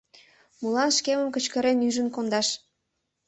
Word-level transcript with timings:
Молан 0.61 0.89
шкемым 0.97 1.29
кычкырен 1.31 1.77
ӱжын 1.87 2.07
кондаш? 2.15 2.47